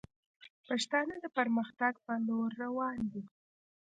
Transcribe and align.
پښتانه 0.67 1.15
د 1.21 1.25
پرمختګ 1.37 1.93
پر 2.05 2.17
لور 2.27 2.49
روان 2.63 2.97
دي 3.11 3.23